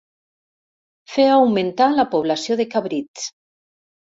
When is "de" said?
2.63-2.67